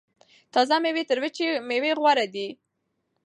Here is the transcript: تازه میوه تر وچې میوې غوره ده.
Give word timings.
تازه 0.53 0.75
میوه 0.83 1.03
تر 1.09 1.17
وچې 1.23 1.47
میوې 1.67 1.91
غوره 1.99 2.25
ده. 2.33 2.47